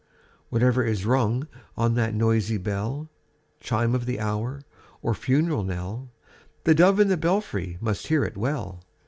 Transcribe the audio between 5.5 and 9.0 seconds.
knell— The dove in the belfry must hear it well.